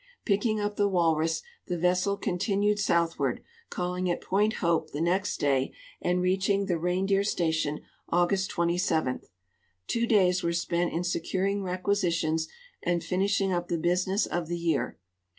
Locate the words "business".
13.77-14.25